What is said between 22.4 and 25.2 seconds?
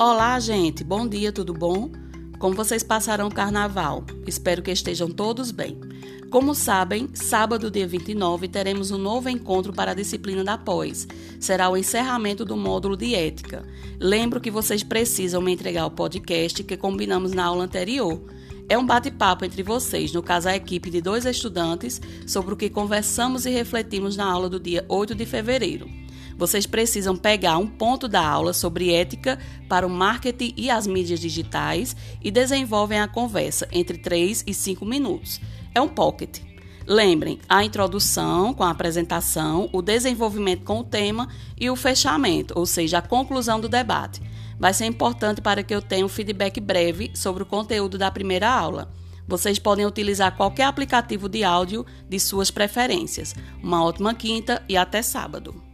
o que conversamos e refletimos na aula do dia 8